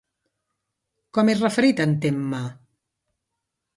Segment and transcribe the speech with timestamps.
[1.17, 2.41] Com és referit en Temme?